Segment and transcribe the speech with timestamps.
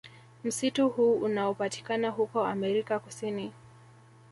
[0.43, 3.51] Msitu huu unaopatikana huko America kusini